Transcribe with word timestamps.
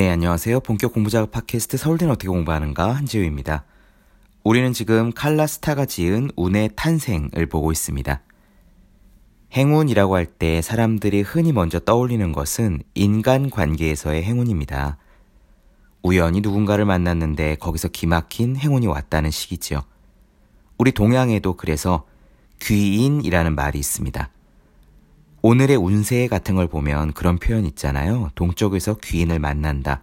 네, 0.00 0.08
안녕하세요. 0.08 0.60
본격 0.60 0.94
공부작업 0.94 1.30
팟캐스트 1.30 1.76
서울대는 1.76 2.14
어떻게 2.14 2.28
공부하는가 2.28 2.94
한지우입니다. 2.94 3.66
우리는 4.44 4.72
지금 4.72 5.12
칼라스타가 5.12 5.84
지은 5.84 6.30
운의 6.36 6.70
탄생을 6.74 7.44
보고 7.50 7.70
있습니다. 7.70 8.22
행운이라고 9.52 10.16
할 10.16 10.24
때 10.24 10.62
사람들이 10.62 11.20
흔히 11.20 11.52
먼저 11.52 11.78
떠올리는 11.78 12.32
것은 12.32 12.80
인간 12.94 13.50
관계에서의 13.50 14.22
행운입니다. 14.22 14.96
우연히 16.02 16.40
누군가를 16.40 16.86
만났는데 16.86 17.56
거기서 17.56 17.88
기막힌 17.88 18.56
행운이 18.56 18.86
왔다는 18.86 19.30
식이지요. 19.30 19.82
우리 20.78 20.92
동양에도 20.92 21.58
그래서 21.58 22.06
귀인이라는 22.62 23.54
말이 23.54 23.78
있습니다. 23.78 24.30
오늘의 25.42 25.76
운세 25.76 26.28
같은 26.28 26.54
걸 26.54 26.66
보면 26.66 27.12
그런 27.12 27.38
표현 27.38 27.64
있잖아요. 27.64 28.30
동쪽에서 28.34 28.96
귀인을 29.02 29.38
만난다. 29.38 30.02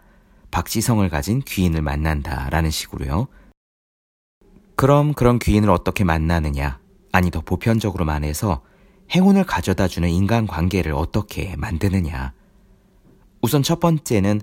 박지성을 0.49 1.07
가진 1.09 1.41
귀인을 1.45 1.83
만난다. 1.83 2.49
라는 2.49 2.71
식으로요. 2.71 3.27
그럼 4.75 5.13
그런 5.13 5.37
귀인을 5.37 5.69
어떻게 5.69 6.03
만나느냐? 6.03 6.79
아니, 7.11 7.29
더 7.29 7.41
보편적으로 7.41 8.03
말해서 8.03 8.63
행운을 9.11 9.43
가져다 9.43 9.87
주는 9.87 10.09
인간 10.09 10.47
관계를 10.47 10.93
어떻게 10.93 11.55
만드느냐? 11.55 12.33
우선 13.41 13.61
첫 13.61 13.79
번째는 13.79 14.41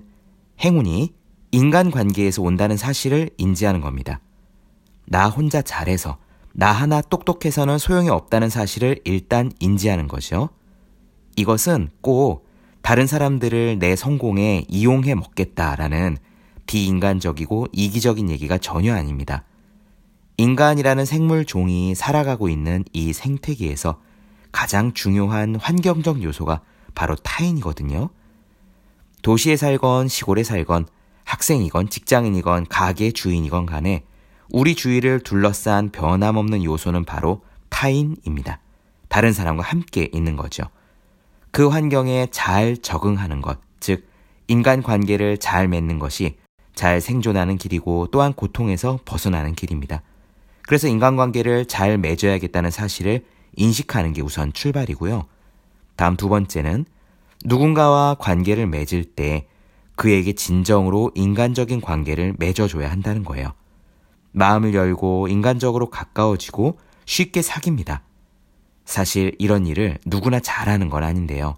행운이 0.61 1.13
인간 1.51 1.91
관계에서 1.91 2.41
온다는 2.41 2.77
사실을 2.77 3.29
인지하는 3.37 3.81
겁니다. 3.81 4.21
나 5.05 5.27
혼자 5.27 5.61
잘해서, 5.61 6.17
나 6.53 6.71
하나 6.71 7.01
똑똑해서는 7.01 7.79
소용이 7.79 8.09
없다는 8.09 8.49
사실을 8.49 9.01
일단 9.03 9.51
인지하는 9.59 10.07
거죠. 10.07 10.49
이것은 11.35 11.89
꼭 12.01 12.47
다른 12.81 13.07
사람들을 13.07 13.79
내 13.79 13.95
성공에 13.95 14.65
이용해 14.69 15.15
먹겠다라는 15.15 16.17
비인간적이고 16.67 17.67
이기적인 17.71 18.29
얘기가 18.29 18.57
전혀 18.57 18.93
아닙니다. 18.95 19.43
인간이라는 20.37 21.05
생물 21.05 21.45
종이 21.45 21.95
살아가고 21.95 22.49
있는 22.49 22.83
이 22.93 23.13
생태계에서 23.13 23.99
가장 24.51 24.93
중요한 24.93 25.55
환경적 25.55 26.23
요소가 26.23 26.61
바로 26.93 27.15
타인이거든요. 27.15 28.09
도시에 29.21 29.57
살건 29.57 30.07
시골에 30.07 30.43
살건 30.43 30.87
학생이건 31.23 31.89
직장인이건 31.89 32.67
가게 32.69 33.11
주인이건 33.11 33.65
간에 33.65 34.03
우리 34.51 34.75
주위를 34.75 35.21
둘러싼 35.21 35.89
변함없는 35.89 36.63
요소는 36.63 37.03
바로 37.05 37.41
타인입니다. 37.69 38.59
다른 39.09 39.33
사람과 39.33 39.63
함께 39.63 40.09
있는 40.13 40.35
거죠. 40.35 40.63
그 41.55 41.69
환경에 41.69 42.27
잘 42.31 42.75
적응하는 42.75 43.41
것, 43.41 43.59
즉, 43.79 44.09
인간 44.49 44.83
관계를 44.83 45.37
잘 45.37 45.69
맺는 45.69 45.99
것이 45.99 46.35
잘 46.73 46.99
생존하는 46.99 47.57
길이고 47.57 48.09
또한 48.11 48.33
고통에서 48.33 48.99
벗어나는 49.05 49.55
길입니다. 49.55 50.01
그래서 50.63 50.89
인간관계를 50.89 51.67
잘 51.67 51.97
맺어야겠다는 51.97 52.71
사실을 52.71 53.23
인식하는 53.55 54.11
게 54.11 54.21
우선 54.21 54.51
출발이고요. 54.51 55.27
다음 55.95 56.17
두 56.17 56.27
번째는 56.27 56.83
누군가와 57.45 58.15
관계를 58.15 58.67
맺을 58.67 59.05
때 59.05 59.47
그에게 59.95 60.33
진정으로 60.33 61.11
인간적인 61.15 61.79
관계를 61.79 62.35
맺어줘야 62.37 62.91
한다는 62.91 63.23
거예요. 63.23 63.53
마음을 64.33 64.73
열고 64.73 65.29
인간적으로 65.29 65.89
가까워지고 65.89 66.77
쉽게 67.05 67.41
사깁니다. 67.41 68.01
사실 68.85 69.35
이런 69.39 69.65
일을 69.65 69.97
누구나 70.05 70.39
잘하는 70.39 70.89
건 70.89 71.03
아닌데요. 71.03 71.57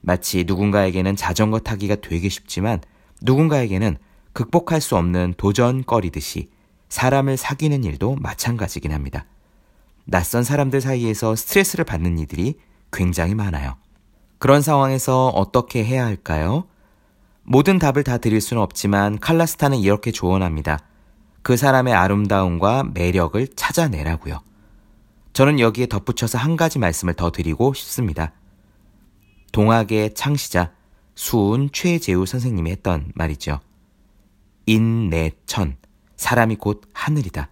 마치 0.00 0.44
누군가에게는 0.44 1.16
자전거 1.16 1.60
타기가 1.60 1.96
되게 1.96 2.28
쉽지만 2.28 2.80
누군가에게는 3.22 3.96
극복할 4.32 4.80
수 4.80 4.96
없는 4.96 5.34
도전거리듯이 5.36 6.50
사람을 6.88 7.36
사귀는 7.36 7.84
일도 7.84 8.16
마찬가지긴 8.20 8.92
합니다. 8.92 9.26
낯선 10.04 10.42
사람들 10.42 10.80
사이에서 10.80 11.36
스트레스를 11.36 11.84
받는 11.84 12.18
이들이 12.18 12.54
굉장히 12.92 13.34
많아요. 13.34 13.76
그런 14.38 14.62
상황에서 14.62 15.28
어떻게 15.28 15.84
해야 15.84 16.04
할까요? 16.04 16.64
모든 17.42 17.78
답을 17.78 18.04
다 18.04 18.18
드릴 18.18 18.40
수는 18.40 18.62
없지만 18.62 19.18
칼라스타는 19.18 19.78
이렇게 19.78 20.10
조언합니다. 20.10 20.78
그 21.42 21.56
사람의 21.56 21.94
아름다움과 21.94 22.90
매력을 22.94 23.46
찾아내라고요. 23.54 24.40
저는 25.32 25.60
여기에 25.60 25.86
덧붙여서 25.86 26.38
한 26.38 26.56
가지 26.56 26.78
말씀을 26.78 27.14
더 27.14 27.30
드리고 27.30 27.72
싶습니다. 27.74 28.32
동학의 29.52 30.14
창시자 30.14 30.72
수은 31.14 31.70
최재우 31.72 32.26
선생님이 32.26 32.70
했던 32.70 33.12
말이죠. 33.14 33.60
인내천, 34.66 35.76
사람이 36.16 36.56
곧 36.56 36.82
하늘이다. 36.92 37.50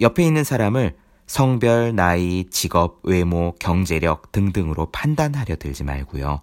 옆에 0.00 0.24
있는 0.24 0.44
사람을 0.44 0.96
성별, 1.26 1.94
나이, 1.94 2.44
직업, 2.50 3.00
외모, 3.04 3.54
경제력 3.60 4.32
등등으로 4.32 4.90
판단하려 4.90 5.56
들지 5.56 5.84
말고요. 5.84 6.42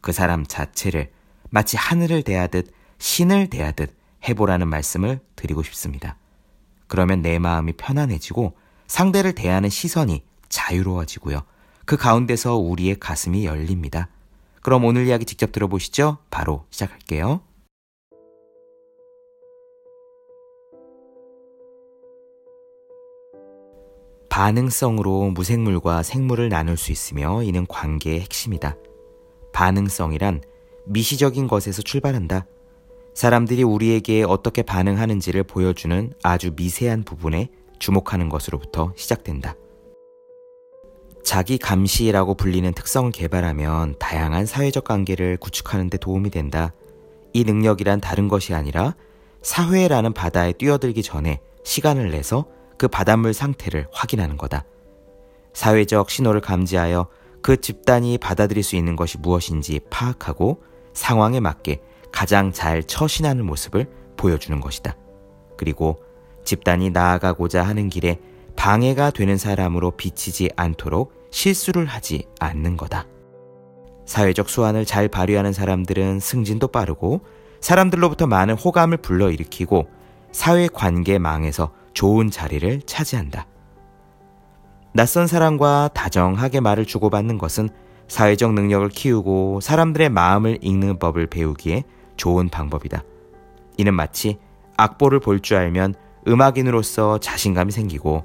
그 0.00 0.12
사람 0.12 0.46
자체를 0.46 1.10
마치 1.50 1.76
하늘을 1.76 2.22
대하듯 2.22 2.72
신을 2.98 3.48
대하듯 3.48 3.96
해보라는 4.28 4.68
말씀을 4.68 5.20
드리고 5.36 5.62
싶습니다. 5.64 6.16
그러면 6.86 7.22
내 7.22 7.38
마음이 7.38 7.72
편안해지고 7.72 8.56
상대를 8.88 9.34
대하는 9.34 9.68
시선이 9.68 10.24
자유로워지고요. 10.48 11.42
그 11.84 11.96
가운데서 11.96 12.56
우리의 12.56 12.98
가슴이 12.98 13.44
열립니다. 13.44 14.08
그럼 14.62 14.84
오늘 14.84 15.06
이야기 15.06 15.24
직접 15.24 15.52
들어보시죠. 15.52 16.18
바로 16.30 16.64
시작할게요. 16.70 17.42
반응성으로 24.28 25.30
무생물과 25.30 26.02
생물을 26.02 26.48
나눌 26.48 26.76
수 26.76 26.92
있으며 26.92 27.42
이는 27.42 27.66
관계의 27.66 28.20
핵심이다. 28.20 28.76
반응성이란 29.52 30.42
미시적인 30.86 31.48
것에서 31.48 31.82
출발한다. 31.82 32.46
사람들이 33.14 33.64
우리에게 33.64 34.22
어떻게 34.22 34.62
반응하는지를 34.62 35.42
보여주는 35.42 36.12
아주 36.22 36.52
미세한 36.54 37.02
부분에 37.02 37.48
주목하는 37.78 38.28
것으로부터 38.28 38.92
시작된다. 38.96 39.54
자기 41.22 41.58
감시라고 41.58 42.34
불리는 42.34 42.72
특성을 42.72 43.10
개발하면 43.10 43.96
다양한 43.98 44.46
사회적 44.46 44.84
관계를 44.84 45.36
구축하는 45.36 45.90
데 45.90 45.98
도움이 45.98 46.30
된다. 46.30 46.72
이 47.34 47.44
능력이란 47.44 48.00
다른 48.00 48.28
것이 48.28 48.54
아니라 48.54 48.94
사회라는 49.42 50.14
바다에 50.14 50.52
뛰어들기 50.52 51.02
전에 51.02 51.40
시간을 51.64 52.10
내서 52.10 52.46
그 52.78 52.88
바닷물 52.88 53.34
상태를 53.34 53.88
확인하는 53.92 54.36
거다. 54.36 54.64
사회적 55.52 56.10
신호를 56.10 56.40
감지하여 56.40 57.08
그 57.42 57.60
집단이 57.60 58.18
받아들일 58.18 58.62
수 58.62 58.76
있는 58.76 58.96
것이 58.96 59.18
무엇인지 59.18 59.80
파악하고 59.90 60.62
상황에 60.94 61.40
맞게 61.40 61.80
가장 62.10 62.52
잘 62.52 62.82
처신하는 62.82 63.44
모습을 63.44 63.86
보여주는 64.16 64.60
것이다. 64.60 64.96
그리고 65.56 66.02
집단이 66.48 66.90
나아가고자 66.90 67.62
하는 67.62 67.90
길에 67.90 68.18
방해가 68.56 69.10
되는 69.10 69.36
사람으로 69.36 69.92
비치지 69.92 70.50
않도록 70.56 71.12
실수를 71.30 71.84
하지 71.84 72.24
않는 72.40 72.78
거다. 72.78 73.06
사회적 74.06 74.48
수완을 74.48 74.86
잘 74.86 75.08
발휘하는 75.08 75.52
사람들은 75.52 76.20
승진도 76.20 76.68
빠르고 76.68 77.20
사람들로부터 77.60 78.26
많은 78.26 78.54
호감을 78.54 78.96
불러일으키고 78.98 79.88
사회 80.32 80.68
관계망에서 80.68 81.70
좋은 81.92 82.30
자리를 82.30 82.80
차지한다. 82.86 83.46
낯선 84.94 85.26
사람과 85.26 85.90
다정하게 85.92 86.60
말을 86.60 86.86
주고받는 86.86 87.36
것은 87.36 87.68
사회적 88.08 88.54
능력을 88.54 88.88
키우고 88.88 89.60
사람들의 89.60 90.08
마음을 90.08 90.58
읽는 90.62 90.98
법을 90.98 91.26
배우기에 91.26 91.84
좋은 92.16 92.48
방법이다. 92.48 93.04
이는 93.76 93.92
마치 93.92 94.38
악보를 94.78 95.20
볼 95.20 95.40
줄 95.40 95.58
알면 95.58 95.94
음악인으로서 96.28 97.18
자신감이 97.18 97.72
생기고 97.72 98.24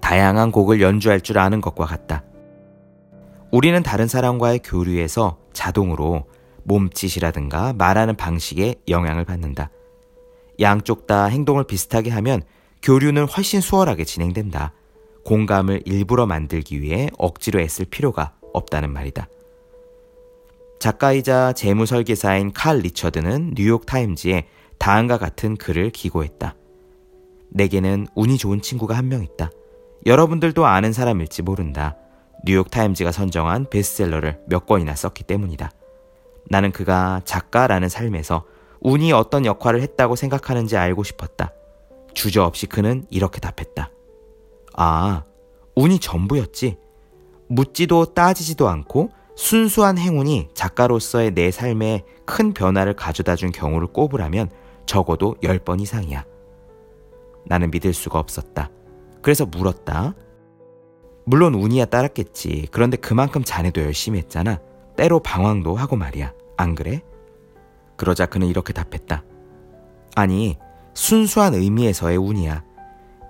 다양한 0.00 0.52
곡을 0.52 0.80
연주할 0.80 1.20
줄 1.20 1.38
아는 1.38 1.60
것과 1.60 1.86
같다. 1.86 2.24
우리는 3.50 3.82
다른 3.82 4.08
사람과의 4.08 4.60
교류에서 4.64 5.38
자동으로 5.52 6.24
몸짓이라든가 6.64 7.72
말하는 7.72 8.16
방식에 8.16 8.74
영향을 8.88 9.24
받는다. 9.24 9.70
양쪽 10.60 11.06
다 11.06 11.26
행동을 11.26 11.64
비슷하게 11.64 12.10
하면 12.10 12.42
교류는 12.82 13.26
훨씬 13.26 13.60
수월하게 13.60 14.04
진행된다. 14.04 14.72
공감을 15.24 15.82
일부러 15.84 16.26
만들기 16.26 16.80
위해 16.80 17.08
억지로 17.18 17.60
애쓸 17.60 17.86
필요가 17.86 18.32
없다는 18.52 18.92
말이다. 18.92 19.28
작가이자 20.78 21.52
재무설계사인 21.52 22.52
칼 22.52 22.78
리처드는 22.78 23.54
뉴욕타임즈에 23.56 24.46
다음과 24.78 25.18
같은 25.18 25.56
글을 25.56 25.90
기고했다. 25.90 26.54
내게는 27.50 28.06
운이 28.14 28.38
좋은 28.38 28.60
친구가 28.60 28.96
한 28.96 29.08
명 29.08 29.22
있다. 29.22 29.50
여러분들도 30.04 30.66
아는 30.66 30.92
사람일지 30.92 31.42
모른다. 31.42 31.96
뉴욕타임즈가 32.44 33.12
선정한 33.12 33.70
베스트셀러를 33.70 34.40
몇 34.46 34.66
권이나 34.66 34.94
썼기 34.94 35.24
때문이다. 35.24 35.70
나는 36.48 36.70
그가 36.70 37.20
작가라는 37.24 37.88
삶에서 37.88 38.44
운이 38.80 39.12
어떤 39.12 39.44
역할을 39.46 39.82
했다고 39.82 40.14
생각하는지 40.16 40.76
알고 40.76 41.02
싶었다. 41.02 41.52
주저없이 42.14 42.66
그는 42.66 43.04
이렇게 43.10 43.40
답했다. 43.40 43.90
아, 44.76 45.24
운이 45.74 45.98
전부였지. 45.98 46.76
묻지도 47.48 48.14
따지지도 48.14 48.68
않고 48.68 49.10
순수한 49.36 49.98
행운이 49.98 50.48
작가로서의 50.54 51.32
내 51.34 51.50
삶에 51.50 52.04
큰 52.24 52.52
변화를 52.52 52.94
가져다 52.94 53.36
준 53.36 53.50
경우를 53.52 53.88
꼽으라면 53.88 54.50
적어도 54.86 55.34
10번 55.42 55.80
이상이야. 55.80 56.24
나는 57.46 57.70
믿을 57.70 57.92
수가 57.92 58.18
없었다. 58.18 58.70
그래서 59.22 59.46
물었다. 59.46 60.14
물론 61.24 61.54
운이야 61.54 61.86
따랐겠지. 61.86 62.68
그런데 62.70 62.96
그만큼 62.96 63.42
자네도 63.44 63.82
열심히 63.82 64.18
했잖아. 64.18 64.58
때로 64.96 65.20
방황도 65.20 65.74
하고 65.74 65.96
말이야. 65.96 66.32
안 66.56 66.74
그래? 66.74 67.02
그러자 67.96 68.26
그는 68.26 68.46
이렇게 68.46 68.72
답했다. 68.72 69.24
아니, 70.14 70.56
순수한 70.94 71.54
의미에서의 71.54 72.16
운이야. 72.16 72.64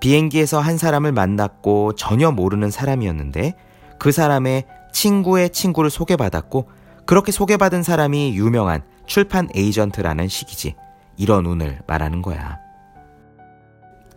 비행기에서 0.00 0.60
한 0.60 0.76
사람을 0.76 1.12
만났고 1.12 1.94
전혀 1.94 2.30
모르는 2.30 2.70
사람이었는데 2.70 3.54
그 3.98 4.12
사람의 4.12 4.66
친구의 4.92 5.50
친구를 5.50 5.90
소개받았고 5.90 6.68
그렇게 7.06 7.32
소개받은 7.32 7.82
사람이 7.82 8.36
유명한 8.36 8.82
출판 9.06 9.48
에이전트라는 9.54 10.28
식이지. 10.28 10.74
이런 11.16 11.46
운을 11.46 11.80
말하는 11.86 12.22
거야. 12.22 12.65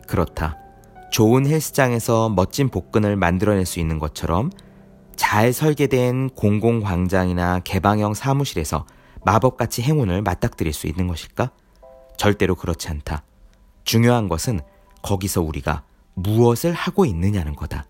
그렇다. 0.09 0.57
좋은 1.11 1.45
헬스장에서 1.45 2.29
멋진 2.29 2.69
복근을 2.69 3.15
만들어낼 3.15 3.65
수 3.65 3.79
있는 3.79 3.99
것처럼 3.99 4.49
잘 5.15 5.53
설계된 5.53 6.31
공공광장이나 6.31 7.59
개방형 7.59 8.13
사무실에서 8.13 8.85
마법같이 9.23 9.81
행운을 9.81 10.21
맞닥뜨릴 10.21 10.73
수 10.73 10.87
있는 10.87 11.07
것일까? 11.07 11.51
절대로 12.17 12.55
그렇지 12.55 12.89
않다. 12.89 13.23
중요한 13.83 14.27
것은 14.27 14.59
거기서 15.01 15.41
우리가 15.41 15.83
무엇을 16.15 16.73
하고 16.73 17.05
있느냐는 17.05 17.55
거다. 17.55 17.85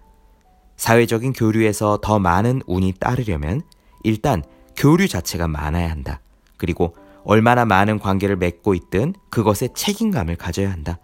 사회적인 0.75 1.33
교류에서 1.33 1.99
더 2.01 2.19
많은 2.19 2.61
운이 2.67 2.93
따르려면 2.99 3.61
일단 4.03 4.43
교류 4.75 5.07
자체가 5.07 5.47
많아야 5.47 5.89
한다. 5.89 6.21
그리고 6.57 6.95
얼마나 7.23 7.65
많은 7.65 7.99
관계를 7.99 8.37
맺고 8.37 8.73
있든 8.75 9.13
그것에 9.29 9.69
책임감을 9.73 10.35
가져야 10.35 10.71
한다. 10.71 10.99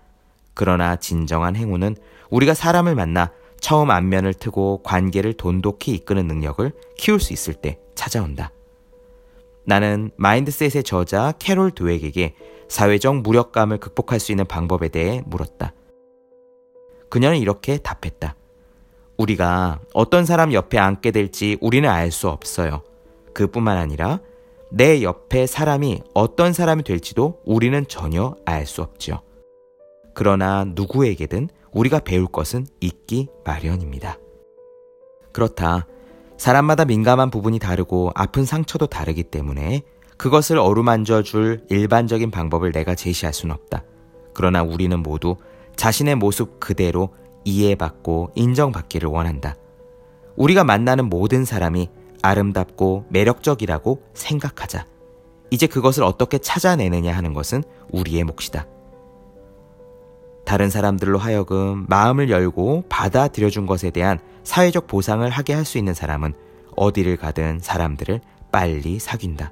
그러나 0.56 0.96
진정한 0.96 1.56
행운은 1.56 1.96
우리가 2.32 2.56
사람을 2.56 2.96
만나 2.96 3.32
처음 3.60 3.92
안면을 3.92 4.34
트고 4.34 4.82
관계를 4.84 5.34
돈독히 5.34 5.92
이끄는 5.94 6.28
능력을 6.28 6.72
키울 6.98 7.20
수 7.20 7.34
있을 7.34 7.54
때 7.54 7.80
찾아온다. 7.94 8.52
나는 9.66 10.12
마인드셋의 10.18 10.84
저자 10.84 11.34
캐롤 11.40 11.72
드웩에게 11.72 12.36
사회적 12.70 13.22
무력감을 13.22 13.78
극복할 13.80 14.20
수 14.20 14.32
있는 14.32 14.46
방법에 14.46 14.90
대해 14.90 15.22
물었다. 15.26 15.74
그녀는 17.10 17.38
이렇게 17.38 17.78
답했다. 17.78 18.36
우리가 19.18 19.80
어떤 19.94 20.26
사람 20.26 20.52
옆에 20.54 20.78
앉게 20.78 21.12
될지 21.12 21.58
우리는 21.62 21.90
알 21.90 22.12
수 22.12 22.30
없어요. 22.30 22.82
그뿐만 23.34 23.78
아니라 23.78 24.20
내 24.70 25.02
옆에 25.02 25.48
사람이 25.48 26.02
어떤 26.14 26.54
사람이 26.54 26.84
될지도 26.84 27.40
우리는 27.46 27.86
전혀 27.88 28.36
알 28.46 28.66
수 28.66 28.82
없지요. 28.82 29.22
그러나 30.16 30.64
누구에게든 30.66 31.50
우리가 31.72 32.00
배울 32.00 32.26
것은 32.26 32.66
있기 32.80 33.28
마련입니다. 33.44 34.18
그렇다. 35.34 35.86
사람마다 36.38 36.86
민감한 36.86 37.30
부분이 37.30 37.60
다르고 37.60 38.12
아픈 38.16 38.46
상처도 38.46 38.88
다르기 38.88 39.24
때문에 39.24 39.84
그것을 40.18 40.58
어루만져 40.58 41.22
줄 41.22 41.66
일반적인 41.70 42.32
방법을 42.32 42.72
내가 42.72 42.96
제시할 42.96 43.34
수는 43.34 43.54
없다. 43.54 43.84
그러나 44.34 44.64
우리는 44.64 44.98
모두 44.98 45.36
자신의 45.76 46.16
모습 46.16 46.62
그대로 46.62 47.10
이해받고 47.44 48.32
인정받기를 48.36 49.10
원한다. 49.10 49.56
우리가 50.38 50.64
만나는 50.64 51.10
모든 51.10 51.44
사람이 51.44 51.90
아름답고 52.22 53.06
매력적이라고 53.10 54.02
생각하자. 54.14 54.86
이제 55.52 55.68
그것을 55.68 56.04
어떻게 56.04 56.38
찾아내느냐 56.38 57.16
하는 57.16 57.34
것은 57.34 57.64
우리의 57.92 58.24
몫이다. 58.24 58.66
다른 60.46 60.70
사람들로 60.70 61.18
하여금 61.18 61.86
마음을 61.90 62.30
열고 62.30 62.86
받아들여준 62.90 63.66
것에 63.66 63.90
대한 63.90 64.20
사회적 64.44 64.88
보상을 64.88 65.28
하게 65.30 65.54
할 65.54 65.66
수 65.66 65.78
있는 65.78 65.94
사람은 65.94 66.34
어디를 66.76 67.18
가든 67.18 67.60
사람들을 67.62 68.22
빨리 68.52 69.00
사귄다. 69.00 69.52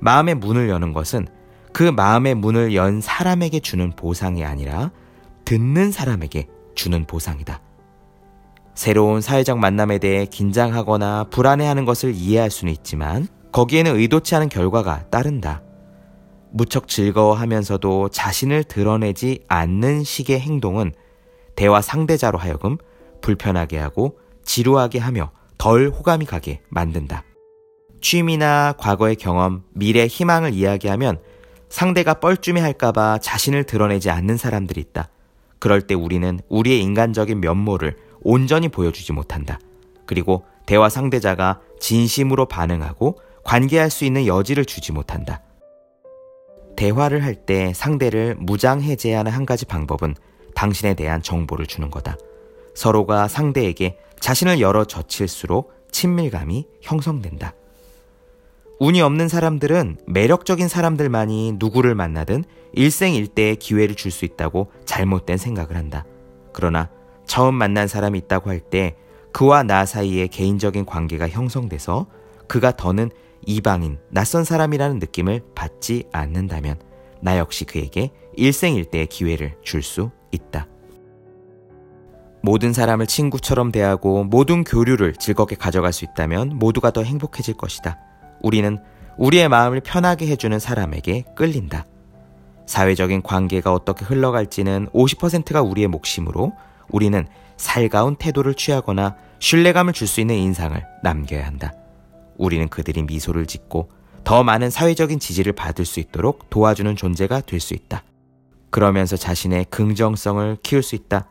마음의 0.00 0.34
문을 0.36 0.68
여는 0.68 0.92
것은 0.92 1.26
그 1.72 1.84
마음의 1.84 2.34
문을 2.34 2.74
연 2.74 3.00
사람에게 3.00 3.60
주는 3.60 3.92
보상이 3.92 4.44
아니라 4.44 4.90
듣는 5.44 5.92
사람에게 5.92 6.48
주는 6.74 7.04
보상이다. 7.06 7.60
새로운 8.74 9.20
사회적 9.20 9.58
만남에 9.58 9.98
대해 9.98 10.24
긴장하거나 10.24 11.26
불안해하는 11.30 11.84
것을 11.84 12.14
이해할 12.14 12.50
수는 12.50 12.72
있지만 12.72 13.26
거기에는 13.52 13.96
의도치 13.96 14.34
않은 14.36 14.48
결과가 14.48 15.06
따른다. 15.10 15.62
무척 16.52 16.88
즐거워하면서도 16.88 18.08
자신을 18.10 18.64
드러내지 18.64 19.44
않는 19.48 20.04
식의 20.04 20.40
행동은 20.40 20.92
대화 21.56 21.80
상대자로 21.80 22.38
하여금 22.38 22.76
불편하게 23.20 23.78
하고 23.78 24.18
지루하게 24.44 24.98
하며 24.98 25.30
덜 25.58 25.88
호감이 25.88 26.24
가게 26.24 26.60
만든다. 26.68 27.24
취미나 28.00 28.74
과거의 28.78 29.16
경험, 29.16 29.64
미래 29.72 30.06
희망을 30.06 30.54
이야기하면 30.54 31.18
상대가 31.68 32.14
뻘쭘해 32.14 32.60
할까봐 32.60 33.18
자신을 33.18 33.64
드러내지 33.64 34.08
않는 34.10 34.36
사람들이 34.36 34.80
있다. 34.80 35.08
그럴 35.58 35.82
때 35.82 35.94
우리는 35.94 36.38
우리의 36.48 36.80
인간적인 36.80 37.40
면모를 37.40 37.96
온전히 38.20 38.68
보여주지 38.68 39.12
못한다. 39.12 39.58
그리고 40.06 40.44
대화 40.64 40.88
상대자가 40.88 41.60
진심으로 41.80 42.46
반응하고 42.46 43.18
관계할 43.44 43.90
수 43.90 44.04
있는 44.04 44.26
여지를 44.26 44.64
주지 44.64 44.92
못한다. 44.92 45.42
대화를 46.78 47.24
할 47.24 47.34
때 47.34 47.72
상대를 47.74 48.36
무장해제하는 48.38 49.32
한 49.32 49.44
가지 49.46 49.64
방법은 49.64 50.14
당신에 50.54 50.94
대한 50.94 51.22
정보를 51.22 51.66
주는 51.66 51.90
거다. 51.90 52.16
서로가 52.74 53.26
상대에게 53.26 53.98
자신을 54.20 54.60
열어 54.60 54.84
젖힐수록 54.84 55.72
친밀감이 55.90 56.66
형성된다. 56.80 57.54
운이 58.78 59.00
없는 59.00 59.26
사람들은 59.28 59.98
매력적인 60.06 60.68
사람들만이 60.68 61.54
누구를 61.58 61.96
만나든 61.96 62.44
일생일대의 62.74 63.56
기회를 63.56 63.96
줄 63.96 64.12
수 64.12 64.24
있다고 64.24 64.70
잘못된 64.84 65.36
생각을 65.36 65.74
한다. 65.74 66.04
그러나 66.52 66.90
처음 67.26 67.56
만난 67.56 67.88
사람이 67.88 68.18
있다고 68.20 68.50
할 68.50 68.60
때 68.60 68.94
그와 69.32 69.64
나 69.64 69.84
사이에 69.84 70.28
개인적인 70.28 70.86
관계가 70.86 71.28
형성돼서 71.28 72.06
그가 72.46 72.70
더는 72.76 73.10
이방인, 73.46 73.98
낯선 74.10 74.44
사람이라는 74.44 74.98
느낌을 74.98 75.42
받지 75.54 76.04
않는다면 76.12 76.78
나 77.20 77.38
역시 77.38 77.64
그에게 77.64 78.10
일생일대의 78.36 79.06
기회를 79.08 79.56
줄 79.62 79.82
수 79.82 80.10
있다. 80.30 80.66
모든 82.42 82.72
사람을 82.72 83.06
친구처럼 83.06 83.72
대하고 83.72 84.24
모든 84.24 84.62
교류를 84.62 85.14
즐겁게 85.14 85.56
가져갈 85.56 85.92
수 85.92 86.04
있다면 86.04 86.58
모두가 86.58 86.90
더 86.92 87.02
행복해질 87.02 87.54
것이다. 87.54 87.98
우리는 88.42 88.78
우리의 89.16 89.48
마음을 89.48 89.80
편하게 89.80 90.28
해주는 90.28 90.56
사람에게 90.58 91.24
끌린다. 91.34 91.84
사회적인 92.66 93.22
관계가 93.22 93.72
어떻게 93.72 94.04
흘러갈지는 94.04 94.88
50%가 94.92 95.62
우리의 95.62 95.88
몫이므로 95.88 96.52
우리는 96.90 97.26
살가운 97.56 98.14
태도를 98.14 98.54
취하거나 98.54 99.16
신뢰감을 99.40 99.92
줄 99.92 100.06
수 100.06 100.20
있는 100.20 100.36
인상을 100.36 100.80
남겨야 101.02 101.44
한다. 101.46 101.72
우리는 102.38 102.68
그들이 102.68 103.02
미소를 103.02 103.46
짓고 103.46 103.90
더 104.24 104.42
많은 104.42 104.70
사회적인 104.70 105.18
지지를 105.18 105.52
받을 105.52 105.84
수 105.84 106.00
있도록 106.00 106.48
도와주는 106.50 106.96
존재가 106.96 107.42
될 107.42 107.60
수 107.60 107.74
있다. 107.74 108.04
그러면서 108.70 109.16
자신의 109.16 109.66
긍정성을 109.70 110.58
키울 110.62 110.82
수 110.82 110.94
있다. 110.94 111.28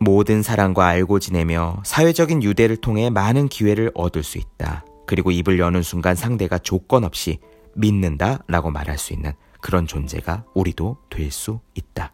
모든 0.00 0.42
사람과 0.42 0.86
알고 0.86 1.18
지내며 1.18 1.82
사회적인 1.84 2.42
유대를 2.42 2.76
통해 2.76 3.10
많은 3.10 3.48
기회를 3.48 3.90
얻을 3.94 4.22
수 4.22 4.38
있다. 4.38 4.84
그리고 5.06 5.30
입을 5.30 5.58
여는 5.58 5.82
순간 5.82 6.14
상대가 6.14 6.58
조건 6.58 7.04
없이 7.04 7.38
믿는다 7.74 8.40
라고 8.48 8.70
말할 8.70 8.98
수 8.98 9.12
있는 9.12 9.32
그런 9.60 9.86
존재가 9.86 10.44
우리도 10.54 10.98
될 11.10 11.30
수 11.30 11.60
있다. 11.74 12.12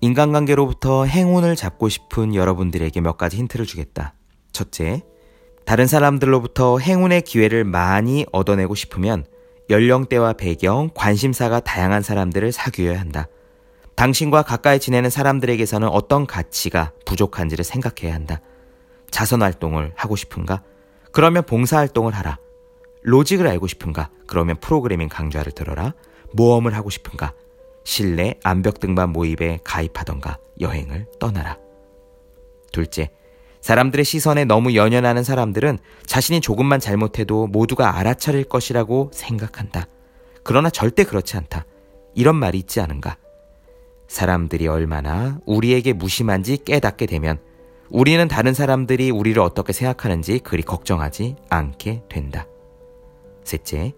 인간관계로부터 0.00 1.04
행운을 1.06 1.56
잡고 1.56 1.88
싶은 1.88 2.34
여러분들에게 2.34 3.00
몇 3.00 3.16
가지 3.16 3.36
힌트를 3.36 3.66
주겠다. 3.66 4.14
첫째, 4.52 5.02
다른 5.68 5.86
사람들로부터 5.86 6.78
행운의 6.78 7.20
기회를 7.20 7.62
많이 7.62 8.24
얻어내고 8.32 8.74
싶으면 8.74 9.26
연령대와 9.68 10.32
배경, 10.32 10.88
관심사가 10.94 11.60
다양한 11.60 12.00
사람들을 12.00 12.52
사귀어야 12.52 12.98
한다. 12.98 13.28
당신과 13.94 14.44
가까이 14.44 14.80
지내는 14.80 15.10
사람들에게서는 15.10 15.86
어떤 15.88 16.26
가치가 16.26 16.92
부족한지를 17.04 17.66
생각해야 17.66 18.14
한다. 18.14 18.40
자선 19.10 19.42
활동을 19.42 19.92
하고 19.94 20.16
싶은가? 20.16 20.62
그러면 21.12 21.42
봉사 21.44 21.76
활동을 21.76 22.14
하라. 22.14 22.38
로직을 23.02 23.46
알고 23.46 23.66
싶은가? 23.66 24.08
그러면 24.26 24.56
프로그래밍 24.60 25.10
강좌를 25.10 25.52
들어라. 25.52 25.92
모험을 26.32 26.74
하고 26.74 26.88
싶은가? 26.88 27.34
실내 27.84 28.36
암벽 28.42 28.80
등반 28.80 29.10
모임에 29.10 29.58
가입하던가 29.64 30.38
여행을 30.62 31.08
떠나라. 31.20 31.58
둘째, 32.72 33.10
사람들의 33.60 34.04
시선에 34.04 34.44
너무 34.44 34.74
연연하는 34.74 35.24
사람들은 35.24 35.78
자신이 36.06 36.40
조금만 36.40 36.80
잘못해도 36.80 37.48
모두가 37.48 37.98
알아차릴 37.98 38.44
것이라고 38.44 39.10
생각한다. 39.12 39.86
그러나 40.42 40.70
절대 40.70 41.04
그렇지 41.04 41.36
않다. 41.36 41.64
이런 42.14 42.36
말이 42.36 42.58
있지 42.58 42.80
않은가? 42.80 43.16
사람들이 44.06 44.66
얼마나 44.68 45.38
우리에게 45.44 45.92
무심한지 45.92 46.58
깨닫게 46.64 47.06
되면 47.06 47.38
우리는 47.90 48.26
다른 48.28 48.54
사람들이 48.54 49.10
우리를 49.10 49.40
어떻게 49.40 49.72
생각하는지 49.72 50.40
그리 50.40 50.62
걱정하지 50.62 51.36
않게 51.48 52.02
된다. 52.08 52.46
셋째, 53.44 53.92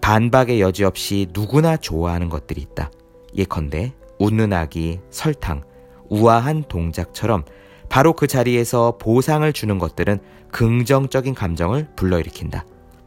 반박의 0.00 0.60
여지 0.60 0.84
없이 0.84 1.28
누구나 1.32 1.76
좋아하는 1.76 2.28
것들이 2.28 2.60
있다. 2.62 2.90
예컨대 3.36 3.92
웃는 4.18 4.52
아기, 4.52 5.00
설탕, 5.10 5.62
우아한 6.08 6.64
동작처럼 6.68 7.44
바로 7.90 8.14
그 8.14 8.26
자리에서 8.26 8.96
보상을 8.98 9.52
주는 9.52 9.78
것들은 9.78 10.20
긍정적인 10.52 11.34
감정을 11.34 11.88
불러일으킨다. 11.96 12.64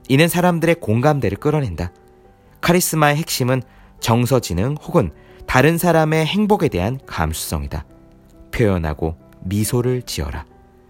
이는 0.09 0.27
사람들의 0.27 0.75
공감대를 0.75 1.37
끌어낸다. 1.37 1.91
카리스마의 2.61 3.15
핵심은 3.15 3.63
정서지능 4.01 4.75
혹은 4.83 5.11
다른 5.47 5.77
사람의 5.77 6.25
행복에 6.25 6.67
대한 6.67 6.99
감수성이다. 7.05 7.85
표현하고 8.51 9.15
미소를 9.41 10.01
지어라. 10.01 10.45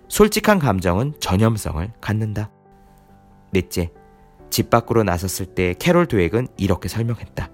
솔직한 0.07 0.57
감정은 0.57 1.13
전염성을 1.19 1.91
갖는다. 2.01 2.50
넷째, 3.51 3.91
집 4.50 4.71
밖으로 4.71 5.03
나섰을 5.03 5.45
때 5.53 5.75
캐롤 5.77 6.07
드웩은 6.07 6.47
이렇게 6.57 6.89
설명했다. 6.89 7.50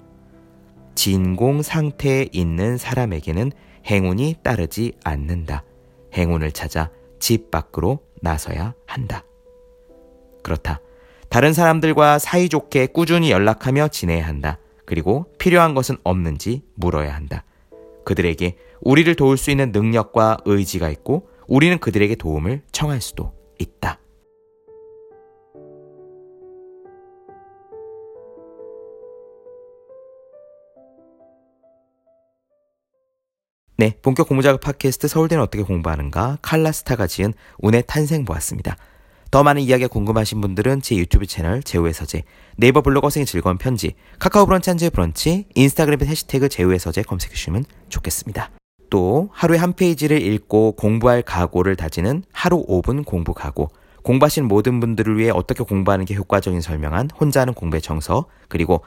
진공 0.95 1.63
상태에 1.63 2.29
있는 2.31 2.77
사람에게는 2.77 3.51
행운이 3.85 4.35
따르지 4.41 4.93
않는다. 5.03 5.63
행운을 6.13 6.51
찾아 6.51 6.89
집 7.19 7.51
밖으로 7.51 7.99
나서야 8.21 8.73
한다. 8.85 9.23
그렇다. 10.43 10.81
다른 11.29 11.53
사람들과 11.53 12.17
사이좋게 12.17 12.87
꾸준히 12.87 13.31
연락하며 13.31 13.89
지내야 13.89 14.25
한다. 14.25 14.57
그리고 14.85 15.25
필요한 15.37 15.75
것은 15.75 15.97
없는지 16.03 16.63
물어야 16.75 17.13
한다. 17.13 17.43
그들에게 18.03 18.57
우리를 18.81 19.13
도울 19.15 19.37
수 19.37 19.51
있는 19.51 19.71
능력과 19.71 20.37
의지가 20.45 20.89
있고 20.89 21.29
우리는 21.47 21.77
그들에게 21.77 22.15
도움을 22.15 22.63
청할 22.71 23.01
수도 23.01 23.33
있다. 23.59 23.99
네, 33.79 33.95
본격 34.01 34.27
공부작업 34.27 34.59
팟캐스트 34.59 35.07
서울대는 35.07 35.41
어떻게 35.41 35.63
공부하는가 35.63 36.39
칼라스타가 36.41 37.07
지은 37.07 37.33
운의 37.59 37.85
탄생 37.87 38.25
보았습니다. 38.25 38.75
더 39.31 39.41
많은 39.41 39.61
이야기가 39.61 39.87
궁금하신 39.87 40.41
분들은 40.41 40.81
제 40.81 40.97
유튜브 40.97 41.25
채널 41.25 41.63
제우의 41.63 41.93
서재, 41.93 42.23
네이버 42.57 42.81
블로그 42.81 43.09
생의 43.09 43.25
즐거운 43.25 43.57
편지, 43.57 43.93
카카오 44.19 44.47
브런치 44.47 44.69
한주의 44.69 44.89
브런치, 44.89 45.45
인스타그램 45.55 46.01
해시태그 46.01 46.49
제우의 46.49 46.77
서재 46.77 47.03
검색해 47.03 47.33
주시면 47.33 47.63
좋겠습니다. 47.87 48.51
또 48.89 49.29
하루에 49.31 49.57
한 49.57 49.71
페이지를 49.71 50.21
읽고 50.23 50.73
공부할 50.73 51.21
각오를 51.21 51.77
다지는 51.77 52.25
하루 52.33 52.65
5분 52.65 53.05
공부 53.05 53.33
각오, 53.33 53.69
공부하신 54.03 54.49
모든 54.49 54.81
분들을 54.81 55.17
위해 55.17 55.31
어떻게 55.33 55.63
공부하는 55.63 56.03
게 56.03 56.15
효과적인 56.15 56.59
설명한 56.59 57.11
혼자 57.17 57.39
하는 57.39 57.53
공부의 57.53 57.81
정서, 57.81 58.25
그리고 58.49 58.83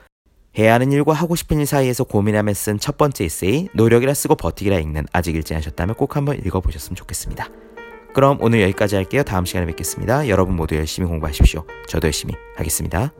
해야 0.59 0.75
하는 0.75 0.93
일과 0.93 1.13
하고 1.13 1.35
싶은 1.35 1.61
일 1.61 1.67
사이에서 1.67 2.05
고민하며 2.05 2.53
쓴 2.55 2.79
첫 2.79 2.99
번째 2.99 3.25
에세이, 3.25 3.69
노력이라 3.75 4.13
쓰고 4.13 4.35
버티기라 4.35 4.79
읽는 4.81 5.07
아직 5.13 5.35
읽지 5.35 5.55
않으셨다면 5.55 5.95
꼭 5.95 6.17
한번 6.17 6.39
읽어보셨으면 6.45 6.97
좋겠습니다. 6.97 7.49
그럼 8.13 8.37
오늘 8.41 8.61
여기까지 8.63 8.97
할게요. 8.97 9.23
다음 9.23 9.47
시간에 9.47 9.65
뵙겠습니다. 9.67 10.29
여러분 10.29 10.55
모두 10.55 10.77
열심히 10.77 11.09
공부하십시오. 11.09 11.65
저도 11.89 12.09
열심히 12.09 12.35
하겠습니다. 12.57 13.13